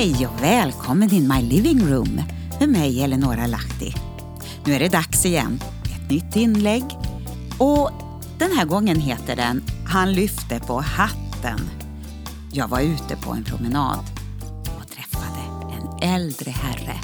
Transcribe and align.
Hej 0.00 0.26
och 0.26 0.42
välkommen 0.42 1.08
till 1.08 1.28
my 1.28 1.42
living 1.42 1.86
room 1.88 2.20
med 2.60 2.68
mig 2.68 3.02
Eleonora 3.02 3.46
Lahti. 3.46 3.94
Nu 4.64 4.72
är 4.72 4.78
det 4.78 4.88
dags 4.88 5.26
igen. 5.26 5.62
Ett 5.84 6.10
nytt 6.10 6.36
inlägg. 6.36 6.84
Och 7.58 7.90
den 8.38 8.52
här 8.56 8.64
gången 8.64 9.00
heter 9.00 9.36
den 9.36 9.62
Han 9.86 10.12
lyfte 10.12 10.60
på 10.60 10.80
hatten. 10.80 11.60
Jag 12.52 12.68
var 12.68 12.80
ute 12.80 13.16
på 13.16 13.32
en 13.32 13.44
promenad 13.44 14.04
och 14.78 14.90
träffade 14.90 15.40
en 15.72 16.14
äldre 16.14 16.50
herre. 16.50 17.00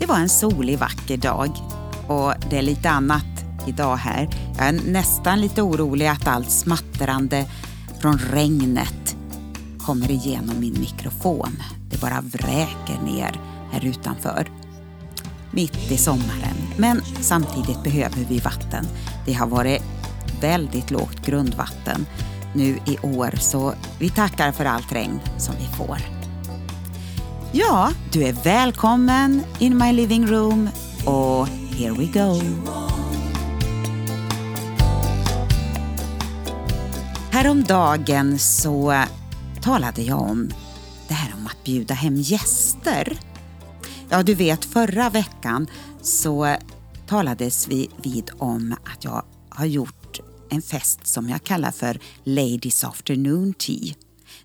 Det 0.00 0.06
var 0.06 0.18
en 0.18 0.28
solig 0.28 0.78
vacker 0.78 1.16
dag 1.16 1.50
och 2.08 2.32
det 2.50 2.58
är 2.58 2.62
lite 2.62 2.90
annat 2.90 3.44
idag 3.66 3.96
här. 3.96 4.28
Jag 4.58 4.66
är 4.66 4.72
nästan 4.72 5.40
lite 5.40 5.62
orolig 5.62 6.06
att 6.06 6.26
allt 6.26 6.50
smattrande 6.50 7.46
från 8.00 8.18
regnet 8.18 9.16
kommer 9.78 10.10
igenom 10.10 10.60
min 10.60 10.80
mikrofon. 10.80 11.56
Det 11.94 12.00
bara 12.00 12.20
vräker 12.20 13.02
ner 13.04 13.40
här 13.72 13.84
utanför. 13.84 14.50
Mitt 15.50 15.90
i 15.90 15.96
sommaren. 15.96 16.56
Men 16.76 17.02
samtidigt 17.20 17.82
behöver 17.82 18.24
vi 18.28 18.38
vatten. 18.38 18.86
Det 19.26 19.32
har 19.32 19.46
varit 19.46 19.82
väldigt 20.40 20.90
lågt 20.90 21.26
grundvatten 21.26 22.06
nu 22.54 22.78
i 22.86 22.98
år 23.02 23.34
så 23.38 23.74
vi 23.98 24.10
tackar 24.10 24.52
för 24.52 24.64
allt 24.64 24.92
regn 24.92 25.20
som 25.38 25.54
vi 25.54 25.76
får. 25.76 25.98
Ja, 27.52 27.90
du 28.12 28.24
är 28.24 28.32
välkommen 28.32 29.42
in 29.58 29.78
my 29.78 29.92
living 29.92 30.26
room 30.26 30.68
och 31.04 31.48
here 31.48 31.92
we 31.92 32.04
go. 32.04 32.40
Häromdagen 37.30 38.38
så 38.38 39.04
talade 39.62 40.02
jag 40.02 40.20
om 40.20 40.50
att 41.64 41.66
bjuda 41.66 41.94
hem 41.94 42.16
gäster. 42.16 43.18
Ja, 44.08 44.22
du 44.22 44.34
vet 44.34 44.64
förra 44.64 45.10
veckan 45.10 45.66
så 46.02 46.56
talades 47.06 47.68
vi 47.68 47.90
vid 48.02 48.30
om 48.38 48.76
att 48.84 49.04
jag 49.04 49.24
har 49.48 49.66
gjort 49.66 50.20
en 50.50 50.62
fest 50.62 51.06
som 51.06 51.28
jag 51.28 51.44
kallar 51.44 51.70
för 51.70 51.98
Ladies 52.24 52.84
Afternoon 52.84 53.54
Tea. 53.54 53.94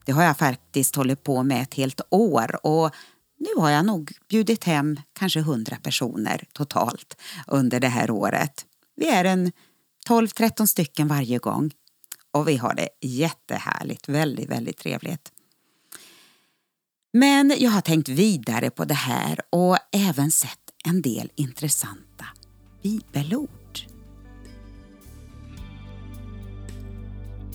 Det 0.06 0.12
har 0.12 0.24
jag 0.24 0.38
faktiskt 0.38 0.96
hållit 0.96 1.24
på 1.24 1.44
med 1.44 1.62
ett 1.62 1.74
helt 1.74 2.02
år 2.10 2.66
och 2.66 2.96
nu 3.40 3.62
har 3.62 3.70
jag 3.70 3.86
nog 3.86 4.12
bjudit 4.30 4.64
hem 4.64 5.00
kanske 5.14 5.42
hundra 5.42 5.76
personer 5.76 6.44
totalt 6.54 7.22
under 7.48 7.80
det 7.80 7.88
här 7.88 8.12
året. 8.12 8.66
Vi 8.96 9.10
är 9.10 9.26
en 9.26 9.52
12-13 10.08 10.66
stycken 10.66 11.08
varje 11.08 11.38
gång 11.38 11.72
och 12.34 12.48
vi 12.48 12.58
har 12.58 12.74
det 12.74 12.90
jättehärligt, 13.02 14.10
väldigt, 14.10 14.50
väldigt 14.50 14.78
trevligt. 14.78 15.32
Men 17.14 17.54
jag 17.58 17.72
har 17.72 17.82
tänkt 17.82 18.10
vidare 18.10 18.70
på 18.70 18.86
det 18.86 18.94
här 18.94 19.40
och 19.50 19.78
även 19.92 20.32
sett 20.32 20.60
en 20.86 21.02
del 21.02 21.32
intressanta 21.36 22.26
bibelord. 22.84 23.80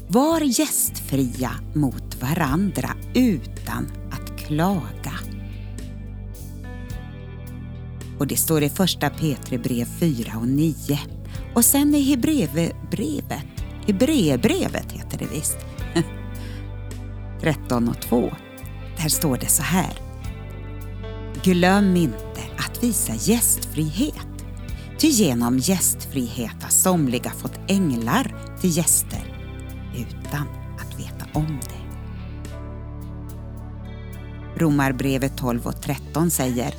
Var 0.08 0.40
gästfria 0.40 1.50
mot 1.74 2.22
varandra 2.22 2.96
utan 3.14 3.86
att 4.12 4.40
klaga. 4.40 5.18
Och 8.18 8.26
det 8.26 8.36
står 8.36 8.62
i 8.62 8.68
första 8.68 9.10
Petri 9.10 9.58
brev 9.58 9.86
4 10.00 10.32
och 10.36 10.48
9. 10.48 10.74
Och 11.54 11.64
sen 11.64 11.94
i 11.94 12.02
Hebreerbrevet, 12.02 13.64
Hebreerbrevet 13.86 14.92
heter 14.92 15.18
det 15.18 15.26
visst, 15.32 15.58
13 17.40 17.88
och 17.88 18.00
2. 18.00 18.32
Här 19.04 19.10
står 19.10 19.36
det 19.36 19.46
så 19.46 19.62
här. 19.62 19.92
Glöm 21.42 21.96
inte 21.96 22.40
att 22.58 22.82
visa 22.82 23.14
gästfrihet. 23.14 24.46
Ty 24.98 25.08
genom 25.08 25.58
gästfrihet 25.58 26.62
har 26.62 26.70
somliga 26.70 27.30
fått 27.30 27.58
änglar 27.68 28.34
till 28.60 28.76
gäster 28.76 29.36
utan 29.96 30.46
att 30.78 31.00
veta 31.00 31.26
om 31.32 31.60
det. 31.62 31.84
Romarbrevet 34.60 35.36
12 35.36 35.66
och 35.66 35.82
13 35.82 36.30
säger 36.30 36.74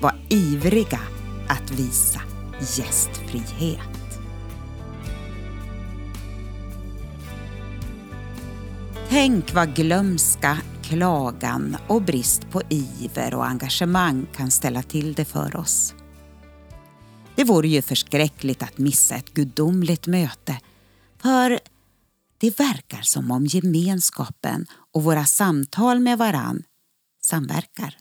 Var 0.00 0.14
ivriga 0.28 1.00
att 1.48 1.70
visa 1.70 2.20
gästfrihet. 2.60 4.18
Tänk 9.08 9.54
vad 9.54 9.74
glömska, 9.74 10.58
klagan 10.92 11.76
och 11.88 12.02
brist 12.02 12.50
på 12.50 12.62
iver 12.68 13.34
och 13.34 13.46
engagemang 13.46 14.26
kan 14.36 14.50
ställa 14.50 14.82
till 14.82 15.14
det 15.14 15.24
för 15.24 15.56
oss. 15.56 15.94
Det 17.34 17.44
vore 17.44 17.68
ju 17.68 17.82
förskräckligt 17.82 18.62
att 18.62 18.78
missa 18.78 19.14
ett 19.14 19.34
gudomligt 19.34 20.06
möte 20.06 20.60
för 21.22 21.60
det 22.38 22.58
verkar 22.58 23.02
som 23.02 23.30
om 23.30 23.46
gemenskapen 23.46 24.66
och 24.92 25.02
våra 25.02 25.24
samtal 25.24 26.00
med 26.00 26.18
varann 26.18 26.62
samverkar. 27.22 27.96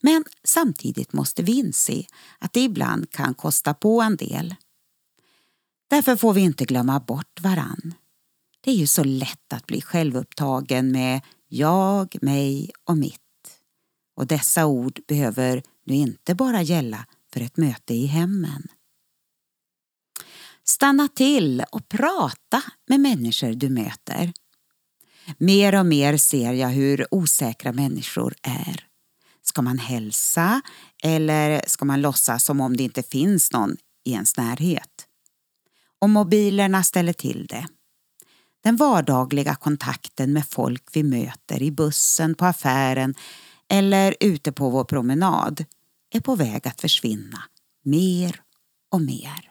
Men 0.00 0.24
samtidigt 0.44 1.12
måste 1.12 1.42
vi 1.42 1.52
inse 1.52 2.04
att 2.38 2.52
det 2.52 2.60
ibland 2.60 3.10
kan 3.10 3.34
kosta 3.34 3.74
på 3.74 4.02
en 4.02 4.16
del. 4.16 4.54
Därför 5.90 6.16
får 6.16 6.32
vi 6.32 6.40
inte 6.40 6.64
glömma 6.64 7.00
bort 7.00 7.40
varann. 7.40 7.94
Det 8.64 8.70
är 8.70 8.76
ju 8.76 8.86
så 8.86 9.04
lätt 9.04 9.52
att 9.52 9.66
bli 9.66 9.82
självupptagen 9.82 10.92
med 10.92 11.20
jag, 11.52 12.16
mig 12.22 12.70
och 12.84 12.96
mitt. 12.96 13.18
Och 14.16 14.26
dessa 14.26 14.66
ord 14.66 15.00
behöver 15.08 15.62
nu 15.86 15.94
inte 15.94 16.34
bara 16.34 16.62
gälla 16.62 17.06
för 17.32 17.40
ett 17.40 17.56
möte 17.56 17.94
i 17.94 18.06
hemmen. 18.06 18.62
Stanna 20.64 21.08
till 21.08 21.64
och 21.72 21.88
prata 21.88 22.62
med 22.88 23.00
människor 23.00 23.52
du 23.52 23.68
möter. 23.68 24.32
Mer 25.38 25.78
och 25.78 25.86
mer 25.86 26.16
ser 26.16 26.52
jag 26.52 26.68
hur 26.68 27.06
osäkra 27.10 27.72
människor 27.72 28.34
är. 28.42 28.86
Ska 29.42 29.62
man 29.62 29.78
hälsa 29.78 30.60
eller 31.02 31.62
ska 31.66 31.84
man 31.84 32.00
låtsas 32.00 32.44
som 32.44 32.60
om 32.60 32.76
det 32.76 32.82
inte 32.82 33.02
finns 33.02 33.52
någon 33.52 33.76
i 34.04 34.12
ens 34.12 34.36
närhet? 34.36 35.06
Och 35.98 36.10
mobilerna 36.10 36.82
ställer 36.82 37.12
till 37.12 37.46
det. 37.46 37.66
Den 38.62 38.76
vardagliga 38.76 39.54
kontakten 39.54 40.32
med 40.32 40.46
folk 40.46 40.84
vi 40.92 41.02
möter 41.02 41.62
i 41.62 41.70
bussen, 41.70 42.34
på 42.34 42.44
affären 42.44 43.14
eller 43.68 44.16
ute 44.20 44.52
på 44.52 44.70
vår 44.70 44.84
promenad 44.84 45.64
är 46.10 46.20
på 46.20 46.34
väg 46.34 46.68
att 46.68 46.80
försvinna 46.80 47.42
mer 47.84 48.40
och 48.90 49.00
mer. 49.00 49.50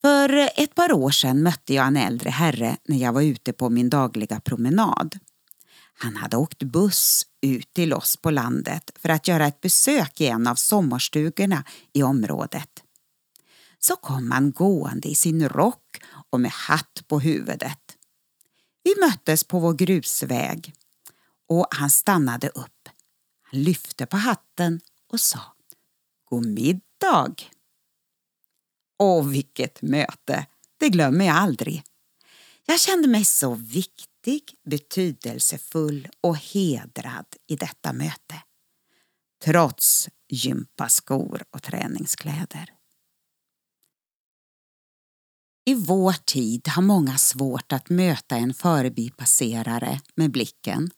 För 0.00 0.50
ett 0.56 0.74
par 0.74 0.92
år 0.92 1.10
sedan 1.10 1.42
mötte 1.42 1.74
jag 1.74 1.86
en 1.86 1.96
äldre 1.96 2.30
herre 2.30 2.76
när 2.84 2.96
jag 2.96 3.12
var 3.12 3.22
ute 3.22 3.52
på 3.52 3.70
min 3.70 3.90
dagliga 3.90 4.40
promenad. 4.40 5.18
Han 5.94 6.16
hade 6.16 6.36
åkt 6.36 6.62
buss 6.62 7.26
ut 7.40 7.72
till 7.72 7.92
oss 7.92 8.16
på 8.16 8.30
landet 8.30 8.90
för 8.94 9.08
att 9.08 9.28
göra 9.28 9.46
ett 9.46 9.60
besök 9.60 10.20
i 10.20 10.26
en 10.26 10.46
av 10.46 10.54
sommarstugorna 10.54 11.64
i 11.92 12.02
området. 12.02 12.81
Så 13.84 13.96
kom 13.96 14.30
han 14.30 14.52
gående 14.52 15.08
i 15.08 15.14
sin 15.14 15.48
rock 15.48 16.02
och 16.30 16.40
med 16.40 16.50
hatt 16.50 17.02
på 17.06 17.20
huvudet. 17.20 17.96
Vi 18.82 18.94
möttes 19.00 19.44
på 19.44 19.58
vår 19.58 19.74
grusväg 19.74 20.74
och 21.48 21.66
han 21.70 21.90
stannade 21.90 22.48
upp. 22.48 22.88
Han 23.42 23.62
lyfte 23.62 24.06
på 24.06 24.16
hatten 24.16 24.80
och 25.08 25.20
sa 25.20 25.40
God 26.24 26.46
middag! 26.46 27.34
Åh, 28.98 29.28
vilket 29.28 29.82
möte! 29.82 30.46
Det 30.76 30.88
glömmer 30.88 31.24
jag 31.24 31.36
aldrig. 31.36 31.82
Jag 32.66 32.80
kände 32.80 33.08
mig 33.08 33.24
så 33.24 33.54
viktig, 33.54 34.54
betydelsefull 34.64 36.08
och 36.20 36.36
hedrad 36.38 37.26
i 37.46 37.56
detta 37.56 37.92
möte. 37.92 38.42
Trots 39.44 40.08
gympaskor 40.28 41.44
och 41.50 41.62
träningskläder. 41.62 42.74
I 45.64 45.74
vår 45.74 46.12
tid 46.12 46.68
har 46.68 46.82
många 46.82 47.18
svårt 47.18 47.72
att 47.72 47.90
möta 47.90 48.36
en 48.36 48.54
förbipasserare 48.54 50.00
med 50.14 50.30
blicken. 50.30 50.90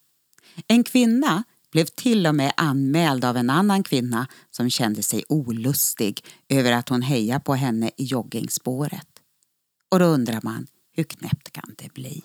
En 0.68 0.84
kvinna 0.84 1.44
blev 1.72 1.84
till 1.84 2.26
och 2.26 2.34
med 2.34 2.52
anmäld 2.56 3.24
av 3.24 3.36
en 3.36 3.50
annan 3.50 3.82
kvinna 3.82 4.26
som 4.50 4.70
kände 4.70 5.02
sig 5.02 5.24
olustig 5.28 6.24
över 6.48 6.72
att 6.72 6.88
hon 6.88 7.02
hejade 7.02 7.44
på 7.44 7.54
henne 7.54 7.90
i 7.96 8.04
joggingspåret. 8.04 9.08
Och 9.88 9.98
då 9.98 10.04
undrar 10.04 10.40
man, 10.42 10.66
hur 10.92 11.04
knäppt 11.04 11.52
kan 11.52 11.74
det 11.78 11.92
bli? 11.92 12.24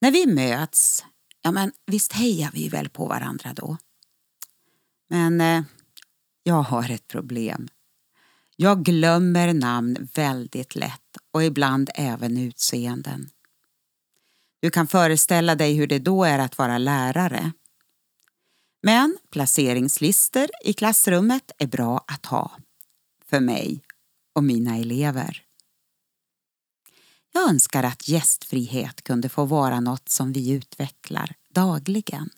När 0.00 0.10
vi 0.10 0.26
möts, 0.26 1.04
ja 1.42 1.52
men 1.52 1.72
visst 1.86 2.12
hejar 2.12 2.50
vi 2.52 2.68
väl 2.68 2.88
på 2.88 3.06
varandra 3.06 3.52
då? 3.54 3.76
Men 5.08 5.40
eh, 5.40 5.62
jag 6.42 6.62
har 6.62 6.90
ett 6.90 7.08
problem. 7.08 7.68
Jag 8.62 8.84
glömmer 8.84 9.54
namn 9.54 10.08
väldigt 10.14 10.74
lätt 10.74 11.16
och 11.30 11.44
ibland 11.44 11.90
även 11.94 12.36
utseenden. 12.36 13.30
Du 14.60 14.70
kan 14.70 14.86
föreställa 14.86 15.54
dig 15.54 15.74
hur 15.74 15.86
det 15.86 15.98
då 15.98 16.24
är 16.24 16.38
att 16.38 16.58
vara 16.58 16.78
lärare. 16.78 17.52
Men 18.82 19.18
placeringslistor 19.30 20.46
i 20.64 20.72
klassrummet 20.72 21.50
är 21.58 21.66
bra 21.66 22.04
att 22.06 22.26
ha. 22.26 22.52
För 23.26 23.40
mig 23.40 23.82
och 24.34 24.44
mina 24.44 24.76
elever. 24.76 25.42
Jag 27.32 27.48
önskar 27.48 27.82
att 27.82 28.08
gästfrihet 28.08 29.02
kunde 29.04 29.28
få 29.28 29.44
vara 29.44 29.80
något 29.80 30.08
som 30.08 30.32
vi 30.32 30.50
utvecklar 30.50 31.34
dagligen. 31.54 32.30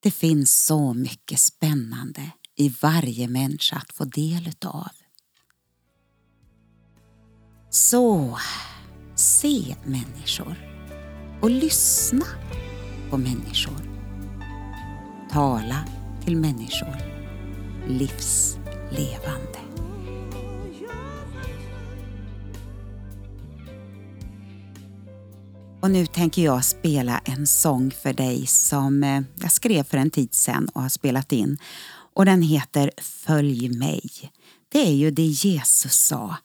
Det 0.00 0.10
finns 0.10 0.64
så 0.64 0.94
mycket 0.94 1.38
spännande 1.38 2.30
i 2.54 2.68
varje 2.68 3.28
människa 3.28 3.76
att 3.76 3.92
få 3.92 4.04
del 4.04 4.48
utav. 4.48 4.90
Så, 7.74 8.38
se 9.14 9.76
människor 9.84 10.54
och 11.40 11.50
lyssna 11.50 12.24
på 13.10 13.18
människor. 13.18 13.76
Tala 15.30 15.84
till 16.24 16.36
människor 16.36 16.96
livslevande. 17.88 19.58
Och 25.80 25.90
nu 25.90 26.06
tänker 26.06 26.42
jag 26.42 26.64
spela 26.64 27.18
en 27.18 27.46
sång 27.46 27.90
för 27.90 28.12
dig 28.12 28.46
som 28.46 29.04
eh, 29.04 29.22
jag 29.40 29.52
skrev 29.52 29.82
för 29.82 29.98
en 29.98 30.10
tid 30.10 30.34
sedan 30.34 30.68
och 30.74 30.82
har 30.82 30.88
spelat 30.88 31.32
in. 31.32 31.58
Och 32.14 32.24
den 32.24 32.42
heter 32.42 32.90
Följ 33.00 33.68
mig. 33.68 34.02
Det 34.68 34.88
är 34.88 34.94
ju 34.94 35.10
det 35.10 35.26
Jesus 35.26 35.94
sa. 35.94 36.36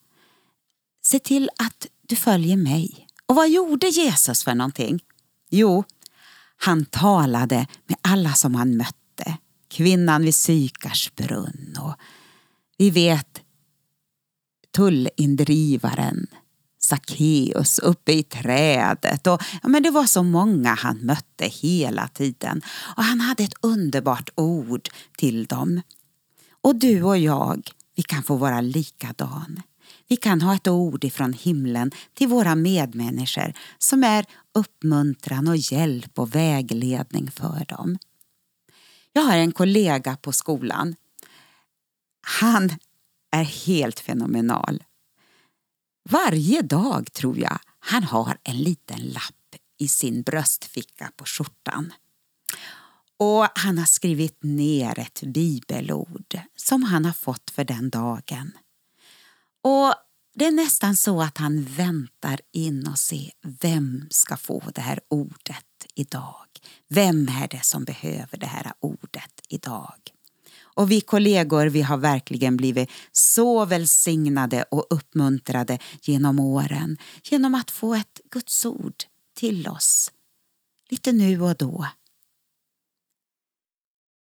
Se 1.07 1.19
till 1.19 1.49
att 1.57 1.87
du 2.07 2.15
följer 2.15 2.57
mig. 2.57 3.07
Och 3.25 3.35
vad 3.35 3.49
gjorde 3.49 3.87
Jesus 3.87 4.43
för 4.43 4.55
någonting? 4.55 5.03
Jo, 5.49 5.83
han 6.57 6.85
talade 6.85 7.67
med 7.85 7.97
alla 8.01 8.33
som 8.33 8.55
han 8.55 8.77
mötte. 8.77 9.37
Kvinnan 9.67 10.21
vid 10.21 10.35
Sykars 10.35 11.15
brunn 11.15 11.77
och 11.81 11.93
vi 12.77 12.89
vet 12.89 13.41
tullindrivaren 14.75 16.27
Sackeus 16.79 17.79
uppe 17.79 18.11
i 18.11 18.23
trädet. 18.23 19.27
Och, 19.27 19.41
ja, 19.63 19.69
men 19.69 19.83
det 19.83 19.91
var 19.91 20.05
så 20.05 20.23
många 20.23 20.75
han 20.75 20.97
mötte 20.97 21.45
hela 21.45 22.07
tiden. 22.07 22.61
Och 22.97 23.03
han 23.03 23.19
hade 23.19 23.43
ett 23.43 23.57
underbart 23.61 24.29
ord 24.35 24.89
till 25.17 25.45
dem. 25.45 25.81
Och 26.61 26.75
du 26.75 27.03
och 27.03 27.17
jag, 27.17 27.69
vi 27.95 28.03
kan 28.03 28.23
få 28.23 28.35
vara 28.35 28.61
likadan. 28.61 29.61
Vi 30.07 30.15
kan 30.15 30.41
ha 30.41 30.55
ett 30.55 30.67
ord 30.67 31.03
ifrån 31.03 31.33
himlen 31.33 31.91
till 32.13 32.27
våra 32.27 32.55
medmänniskor 32.55 33.53
som 33.77 34.03
är 34.03 34.25
uppmuntran 34.53 35.47
och 35.47 35.57
hjälp 35.57 36.19
och 36.19 36.35
vägledning 36.35 37.31
för 37.31 37.65
dem. 37.65 37.97
Jag 39.13 39.21
har 39.21 39.37
en 39.37 39.51
kollega 39.51 40.17
på 40.17 40.31
skolan. 40.31 40.95
Han 42.21 42.69
är 43.31 43.43
helt 43.43 43.99
fenomenal. 43.99 44.83
Varje 46.09 46.61
dag 46.61 47.13
tror 47.13 47.39
jag 47.39 47.59
han 47.79 48.03
har 48.03 48.37
en 48.43 48.57
liten 48.57 48.99
lapp 48.99 49.55
i 49.77 49.87
sin 49.87 50.21
bröstficka 50.21 51.11
på 51.15 51.25
skjortan. 51.25 51.93
Och 53.17 53.47
han 53.55 53.77
har 53.77 53.85
skrivit 53.85 54.43
ner 54.43 54.99
ett 54.99 55.23
bibelord 55.23 56.39
som 56.55 56.83
han 56.83 57.05
har 57.05 57.13
fått 57.13 57.51
för 57.51 57.63
den 57.63 57.89
dagen. 57.89 58.51
Och 59.63 59.93
det 60.35 60.45
är 60.45 60.51
nästan 60.51 60.95
så 60.95 61.21
att 61.21 61.37
han 61.37 61.63
väntar 61.63 62.39
in 62.53 62.87
och 62.87 62.97
ser 62.97 63.31
vem 63.61 64.07
ska 64.09 64.37
få 64.37 64.63
det 64.75 64.81
här 64.81 64.99
ordet 65.09 65.65
idag. 65.95 66.45
Vem 66.89 67.27
är 67.27 67.47
det 67.47 67.65
som 67.65 67.83
behöver 67.83 68.37
det 68.37 68.45
här 68.45 68.73
ordet 68.79 69.41
idag? 69.49 70.11
Och 70.77 70.91
vi 70.91 71.01
kollegor 71.01 71.65
vi 71.65 71.81
har 71.81 71.97
verkligen 71.97 72.57
blivit 72.57 72.89
så 73.11 73.65
välsignade 73.65 74.63
och 74.63 74.87
uppmuntrade 74.89 75.79
genom 76.01 76.39
åren 76.39 76.97
genom 77.23 77.55
att 77.55 77.71
få 77.71 77.95
ett 77.95 78.21
Guds 78.31 78.65
ord 78.65 79.03
till 79.35 79.67
oss. 79.67 80.11
Lite 80.89 81.11
nu 81.11 81.41
och 81.41 81.55
då. 81.55 81.87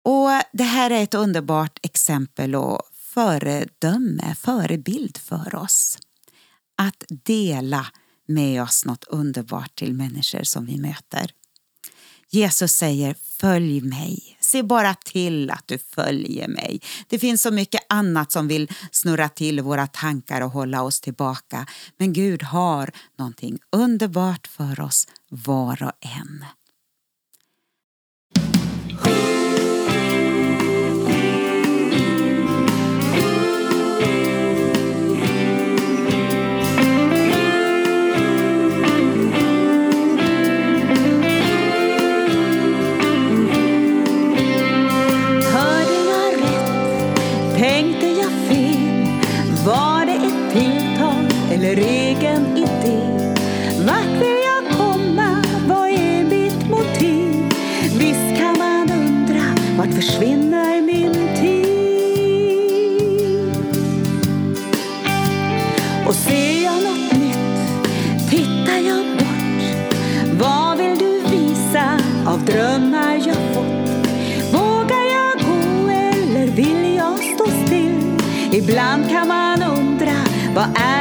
Och 0.05 0.29
Det 0.53 0.65
här 0.65 0.91
är 0.91 1.03
ett 1.03 1.15
underbart 1.15 1.79
exempel 1.83 2.55
och 2.55 2.83
föredöme, 3.15 4.35
förebild 4.39 5.19
för 5.19 5.55
oss. 5.55 5.99
Att 6.77 7.05
dela 7.09 7.87
med 8.29 8.63
oss 8.63 8.85
något 8.85 9.05
underbart 9.05 9.75
till 9.75 9.95
människor 9.95 10.43
som 10.43 10.67
vi 10.67 10.77
möter. 10.81 11.31
Jesus 12.31 12.73
säger 12.73 13.15
följ 13.21 13.81
mig. 13.81 14.37
Se 14.41 14.63
bara 14.63 14.95
till 14.95 15.51
att 15.51 15.63
du 15.67 15.79
följer 15.79 16.49
mig. 16.49 16.81
Det 17.09 17.19
finns 17.19 17.43
så 17.43 17.51
mycket 17.51 17.81
annat 17.89 18.33
som 18.33 18.49
vill 18.49 18.71
snurra 18.91 19.29
till 19.29 19.61
våra 19.61 19.87
tankar 19.87 20.41
och 20.41 20.51
hålla 20.51 20.83
oss 20.83 21.01
tillbaka. 21.01 21.67
Men 21.97 22.13
Gud 22.13 22.43
har 22.43 22.91
någonting 23.19 23.59
underbart 23.73 24.47
för 24.47 24.81
oss 24.81 25.09
var 25.29 25.83
och 25.83 25.93
en. 26.01 26.45
Undra, 80.55 80.67
vad 80.77 80.94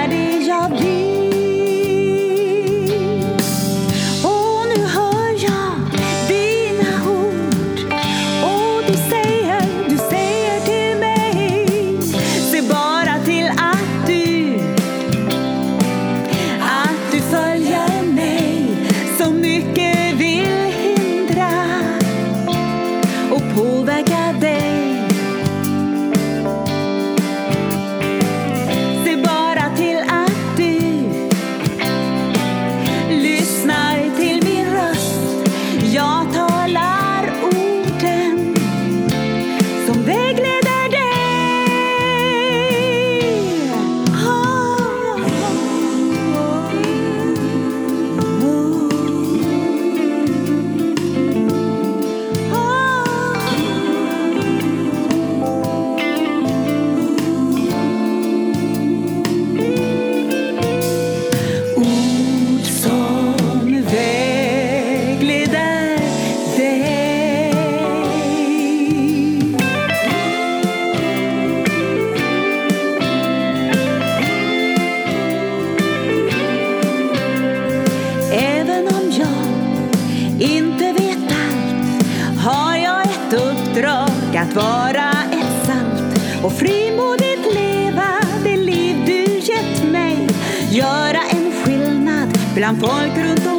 och 86.44 86.52
frimodigt 86.52 87.54
leva 87.54 88.20
det 88.44 88.58
liv 88.58 88.96
du 89.06 89.24
gett 89.40 89.92
mig. 89.92 90.28
Göra 90.72 91.20
en 91.32 91.52
skillnad 91.52 92.38
bland 92.56 92.80
folk 92.80 93.18
runt 93.18 93.48
om 93.48 93.53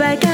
back 0.00 0.29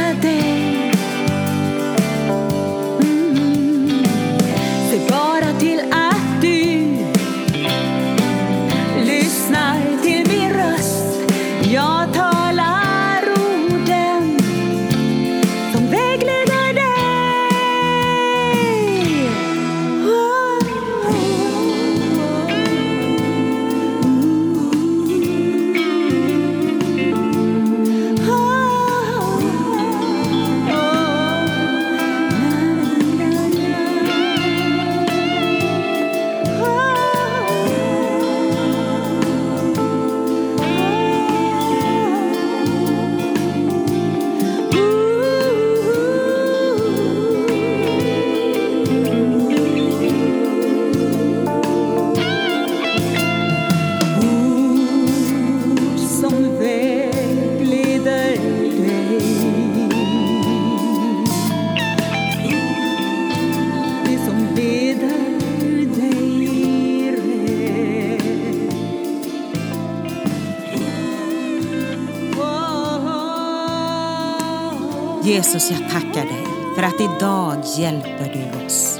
Jesus, 75.46 75.70
jag 75.70 75.90
tackar 75.90 76.24
dig 76.24 76.46
för 76.74 76.82
att 76.82 77.00
idag 77.00 77.64
hjälper 77.78 78.32
du 78.32 78.66
oss 78.66 78.98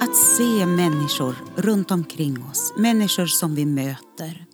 att 0.00 0.16
se 0.16 0.66
människor 0.66 1.34
runt 1.56 1.90
omkring 1.90 2.44
oss, 2.44 2.72
människor 2.76 3.26
som 3.26 3.54
vi 3.54 3.66
möter. 3.66 4.46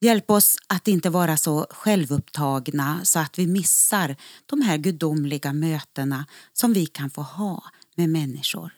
Hjälp 0.00 0.30
oss 0.30 0.56
att 0.66 0.88
inte 0.88 1.10
vara 1.10 1.36
så 1.36 1.66
självupptagna 1.70 3.00
så 3.04 3.18
att 3.18 3.38
vi 3.38 3.46
missar 3.46 4.16
de 4.46 4.62
här 4.62 4.76
gudomliga 4.76 5.52
mötena 5.52 6.26
som 6.52 6.72
vi 6.72 6.86
kan 6.86 7.10
få 7.10 7.22
ha 7.22 7.64
med 7.96 8.08
människor. 8.08 8.72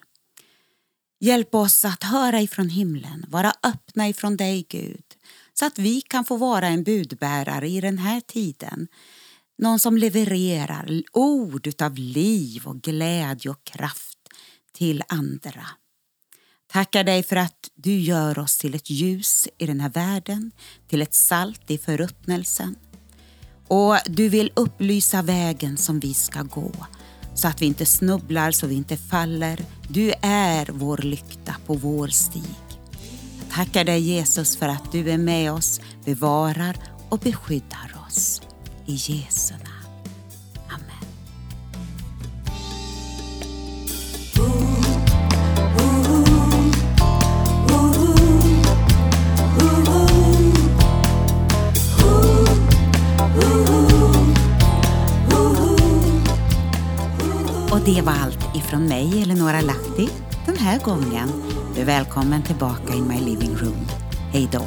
Hjälp 1.21 1.55
oss 1.55 1.85
att 1.85 2.05
höra 2.05 2.41
ifrån 2.41 2.69
himlen, 2.69 3.25
vara 3.29 3.53
öppna 3.63 4.09
ifrån 4.09 4.37
dig 4.37 4.67
Gud, 4.69 5.05
så 5.53 5.67
att 5.67 5.79
vi 5.79 6.01
kan 6.01 6.25
få 6.25 6.37
vara 6.37 6.67
en 6.67 6.85
budbärare 6.85 7.69
i 7.69 7.81
den 7.81 7.99
här 7.99 8.21
tiden. 8.21 8.89
Någon 9.59 9.81
som 9.81 9.97
levererar 9.97 11.03
ord 11.13 11.67
utav 11.67 11.95
liv 11.95 12.67
och 12.67 12.83
glädje 12.83 13.51
och 13.51 13.65
kraft 13.65 14.19
till 14.73 15.03
andra. 15.09 15.67
Tackar 16.73 17.05
dig 17.05 17.23
för 17.23 17.37
att 17.37 17.71
du 17.75 17.99
gör 17.99 18.39
oss 18.39 18.59
till 18.59 18.75
ett 18.75 18.91
ljus 18.91 19.49
i 19.59 19.67
den 19.67 19.81
här 19.81 19.91
världen, 19.91 20.51
till 20.89 21.03
ett 21.03 21.15
salt 21.15 21.71
i 21.71 21.79
förruttnelsen. 21.79 22.77
Och 23.69 23.97
du 24.07 24.29
vill 24.29 24.53
upplysa 24.57 25.23
vägen 25.23 25.77
som 25.77 26.01
vi 26.01 26.15
ska 26.15 26.43
gå 26.43 26.73
så 27.35 27.49
att 27.49 27.63
vi 27.63 27.67
inte 27.67 27.87
snubblar, 27.87 28.51
så 28.51 28.67
vi 28.67 28.75
inte 28.75 28.97
faller. 28.97 29.65
Du 29.89 30.13
är 30.23 30.67
vår 30.73 30.99
lykta 30.99 31.55
på 31.67 31.75
vår 31.75 32.09
stig. 32.09 32.43
Jag 33.39 33.51
tackar 33.51 33.85
dig 33.85 34.01
Jesus 34.01 34.57
för 34.57 34.69
att 34.69 34.93
du 34.93 35.11
är 35.11 35.19
med 35.19 35.53
oss, 35.53 35.81
bevarar 36.05 36.77
och 37.09 37.19
beskyddar 37.19 37.97
oss. 38.07 38.41
I 38.87 38.97
Jesu 38.97 39.55
namn. 39.55 39.99
Amen. 40.69 41.05
Och 57.71 57.81
det 57.85 58.03
var 58.03 58.13
allt 58.13 58.57
ifrån 58.57 58.87
mig, 58.89 59.23
Eleonora 59.23 59.61
Lahti, 59.61 60.09
den 60.47 60.57
här 60.57 60.79
gången. 60.79 61.29
Du 61.75 61.81
är 61.81 61.85
välkommen 61.85 62.43
tillbaka 62.43 62.95
in 62.95 63.09
My 63.09 63.21
Living 63.21 63.57
Room. 63.57 63.87
Hej 64.33 64.49
då! 64.53 64.65